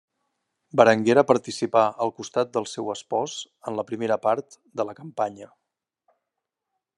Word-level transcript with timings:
Berenguera 0.79 1.23
participà 1.31 1.83
al 2.05 2.13
costat 2.21 2.49
del 2.57 2.65
seu 2.71 2.89
espòs 2.95 3.35
en 3.73 3.77
la 3.81 3.85
primera 3.91 4.19
part 4.25 4.59
de 4.81 4.87
la 4.91 4.97
campanya. 5.01 5.51